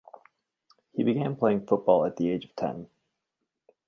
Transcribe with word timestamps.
He 0.93 1.03
began 1.03 1.35
playing 1.35 1.67
football 1.67 2.07
at 2.07 2.15
the 2.15 2.31
age 2.31 2.45
of 2.45 2.55
ten. 2.55 2.87